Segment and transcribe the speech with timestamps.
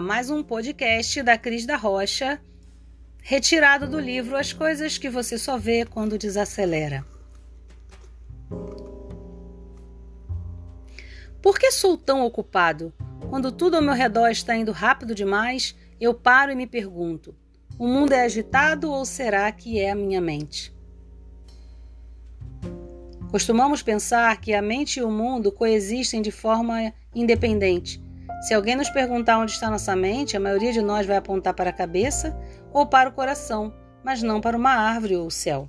[0.00, 2.40] Mais um podcast da Cris da Rocha,
[3.22, 7.04] retirado do livro As Coisas que Você Só Vê Quando Desacelera.
[11.42, 12.94] Por que sou tão ocupado?
[13.28, 17.36] Quando tudo ao meu redor está indo rápido demais, eu paro e me pergunto:
[17.78, 20.74] o mundo é agitado ou será que é a minha mente?
[23.30, 28.02] Costumamos pensar que a mente e o mundo coexistem de forma independente
[28.40, 31.70] se alguém nos perguntar onde está nossa mente, a maioria de nós vai apontar para
[31.70, 32.34] a cabeça
[32.72, 33.72] ou para o coração,
[34.02, 35.68] mas não para uma árvore ou o céu.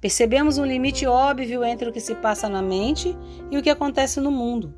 [0.00, 3.16] Percebemos um limite óbvio entre o que se passa na mente
[3.50, 4.74] e o que acontece no mundo.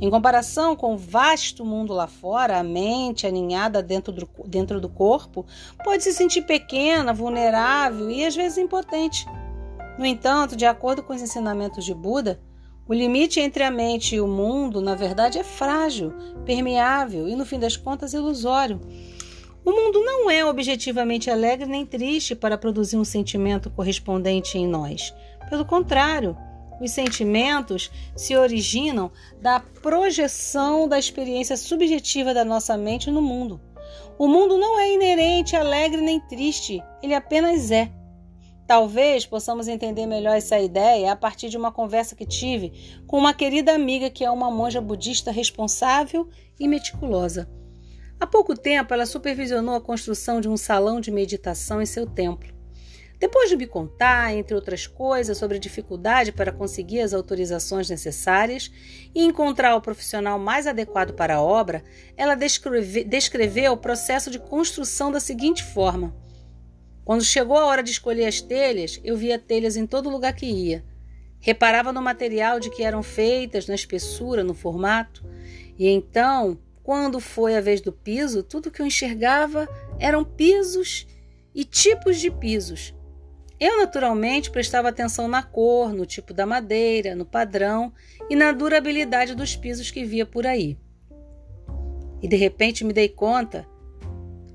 [0.00, 4.88] Em comparação com o vasto mundo lá fora, a mente, aninhada dentro do, dentro do
[4.88, 5.46] corpo,
[5.84, 9.24] pode se sentir pequena, vulnerável e às vezes impotente.
[9.96, 12.40] No entanto, de acordo com os ensinamentos de Buda,
[12.86, 16.12] o limite entre a mente e o mundo, na verdade, é frágil,
[16.44, 18.80] permeável e, no fim das contas, ilusório.
[19.64, 25.14] O mundo não é objetivamente alegre nem triste para produzir um sentimento correspondente em nós.
[25.48, 26.36] Pelo contrário,
[26.80, 29.10] os sentimentos se originam
[29.40, 33.58] da projeção da experiência subjetiva da nossa mente no mundo.
[34.18, 37.90] O mundo não é inerente, alegre nem triste, ele apenas é.
[38.66, 43.34] Talvez possamos entender melhor essa ideia a partir de uma conversa que tive com uma
[43.34, 47.48] querida amiga que é uma monja budista responsável e meticulosa.
[48.18, 52.54] Há pouco tempo, ela supervisionou a construção de um salão de meditação em seu templo.
[53.18, 58.70] Depois de me contar, entre outras coisas, sobre a dificuldade para conseguir as autorizações necessárias
[59.14, 61.82] e encontrar o profissional mais adequado para a obra,
[62.16, 66.14] ela descreve, descreveu o processo de construção da seguinte forma.
[67.04, 70.46] Quando chegou a hora de escolher as telhas, eu via telhas em todo lugar que
[70.46, 70.84] ia.
[71.38, 75.22] Reparava no material de que eram feitas, na espessura, no formato.
[75.78, 81.06] E então, quando foi a vez do piso, tudo que eu enxergava eram pisos
[81.54, 82.94] e tipos de pisos.
[83.60, 87.92] Eu naturalmente prestava atenção na cor, no tipo da madeira, no padrão
[88.28, 90.78] e na durabilidade dos pisos que via por aí.
[92.22, 93.66] E de repente me dei conta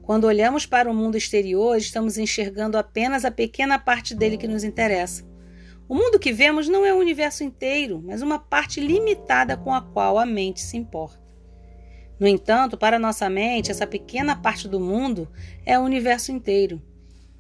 [0.09, 4.64] quando olhamos para o mundo exterior, estamos enxergando apenas a pequena parte dele que nos
[4.64, 5.24] interessa.
[5.88, 9.80] O mundo que vemos não é o universo inteiro, mas uma parte limitada com a
[9.80, 11.22] qual a mente se importa.
[12.20, 15.30] No entanto, para nossa mente, essa pequena parte do mundo
[15.64, 16.81] é o universo inteiro.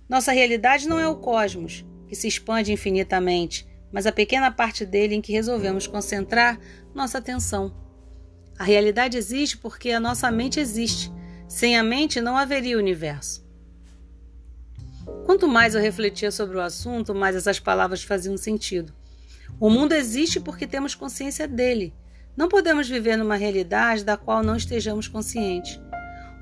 [0.07, 5.15] Nossa realidade não é o cosmos, que se expande infinitamente, mas a pequena parte dele
[5.15, 6.59] em que resolvemos concentrar
[6.93, 7.75] nossa atenção.
[8.59, 11.11] A realidade existe porque a nossa mente existe
[11.49, 13.43] sem a mente não haveria universo.
[15.25, 18.93] Quanto mais eu refletia sobre o assunto, mais essas palavras faziam sentido.
[19.59, 21.91] O mundo existe porque temos consciência dele.
[22.37, 25.81] Não podemos viver numa realidade da qual não estejamos conscientes.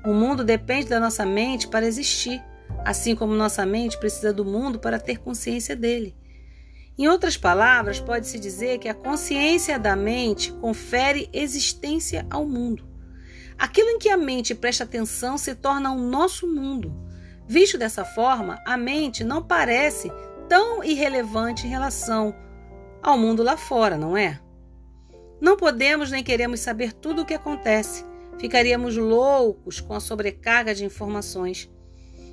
[0.04, 2.44] O mundo depende da nossa mente para existir,
[2.84, 6.14] assim como nossa mente precisa do mundo para ter consciência dele.
[6.98, 12.87] Em outras palavras, pode-se dizer que a consciência da mente confere existência ao mundo.
[13.58, 16.94] Aquilo em que a mente presta atenção se torna o nosso mundo.
[17.46, 20.12] Visto dessa forma, a mente não parece
[20.48, 22.34] tão irrelevante em relação
[23.02, 24.40] ao mundo lá fora, não é?
[25.40, 28.04] Não podemos nem queremos saber tudo o que acontece.
[28.38, 31.70] Ficaríamos loucos com a sobrecarga de informações.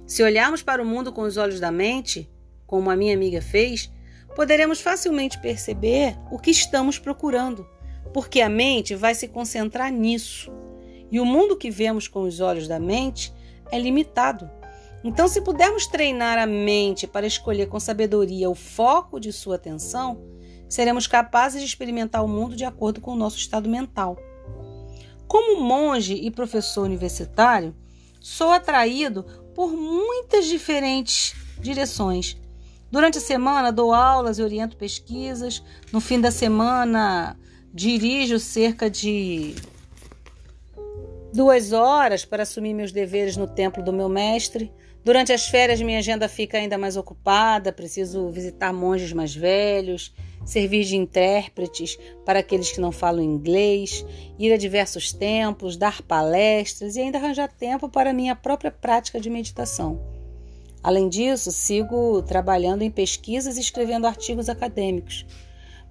[0.05, 2.29] Se olharmos para o mundo com os olhos da mente,
[2.67, 3.91] como a minha amiga fez,
[4.35, 7.67] poderemos facilmente perceber o que estamos procurando,
[8.13, 10.51] porque a mente vai se concentrar nisso.
[11.11, 13.33] E o mundo que vemos com os olhos da mente
[13.71, 14.49] é limitado.
[15.03, 20.19] Então, se pudermos treinar a mente para escolher com sabedoria o foco de sua atenção,
[20.67, 24.17] seremos capazes de experimentar o mundo de acordo com o nosso estado mental.
[25.27, 27.75] Como monge e professor universitário,
[28.19, 29.23] sou atraído
[29.53, 32.37] por muitas diferentes direções.
[32.91, 35.63] Durante a semana dou aulas e oriento pesquisas.
[35.91, 37.37] No fim da semana
[37.73, 39.55] dirijo cerca de
[41.35, 44.71] duas horas para assumir meus deveres no templo do meu mestre.
[45.03, 47.73] Durante as férias, minha agenda fica ainda mais ocupada.
[47.73, 50.15] Preciso visitar monges mais velhos,
[50.45, 54.05] servir de intérpretes para aqueles que não falam inglês,
[54.39, 59.29] ir a diversos templos, dar palestras e ainda arranjar tempo para minha própria prática de
[59.29, 60.01] meditação.
[60.81, 65.25] Além disso, sigo trabalhando em pesquisas e escrevendo artigos acadêmicos.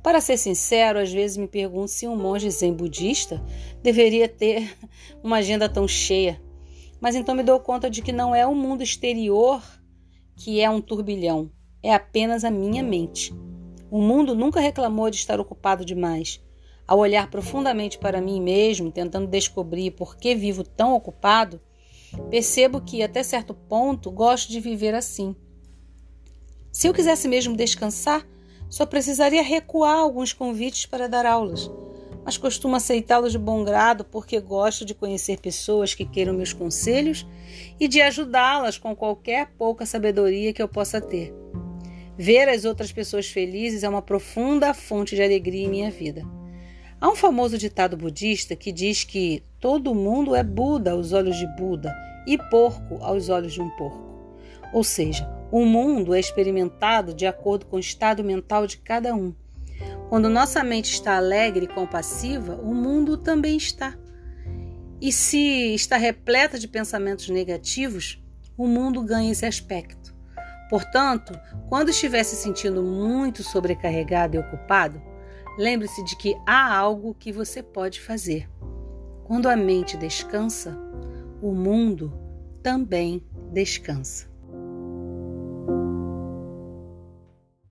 [0.04, 3.42] Para ser sincero, às vezes me pergunto se um monge zen budista
[3.82, 4.76] deveria ter
[5.24, 6.40] uma agenda tão cheia.
[7.00, 9.60] Mas então me dou conta de que não é o mundo exterior
[10.36, 11.50] que é um turbilhão,
[11.82, 13.34] é apenas a minha mente.
[13.90, 16.40] O mundo nunca reclamou de estar ocupado demais.
[16.86, 21.60] Ao olhar profundamente para mim mesmo, tentando descobrir por que vivo tão ocupado,
[22.30, 25.34] Percebo que, até certo ponto, gosto de viver assim.
[26.72, 28.26] Se eu quisesse mesmo descansar,
[28.74, 31.70] só precisaria recuar alguns convites para dar aulas,
[32.24, 37.24] mas costumo aceitá-los de bom grado porque gosto de conhecer pessoas que queiram meus conselhos
[37.78, 41.32] e de ajudá-las com qualquer pouca sabedoria que eu possa ter.
[42.18, 46.26] Ver as outras pessoas felizes é uma profunda fonte de alegria em minha vida.
[47.00, 51.46] Há um famoso ditado budista que diz que todo mundo é Buda aos olhos de
[51.56, 51.94] Buda
[52.26, 54.02] e porco aos olhos de um porco.
[54.72, 59.32] Ou seja, o mundo é experimentado de acordo com o estado mental de cada um.
[60.08, 63.96] Quando nossa mente está alegre e compassiva, o mundo também está.
[65.00, 68.20] E se está repleta de pensamentos negativos,
[68.56, 70.12] o mundo ganha esse aspecto.
[70.68, 71.32] Portanto,
[71.68, 75.00] quando estiver se sentindo muito sobrecarregado e ocupado,
[75.56, 78.50] lembre-se de que há algo que você pode fazer.
[79.22, 80.76] Quando a mente descansa,
[81.40, 82.12] o mundo
[82.60, 84.33] também descansa.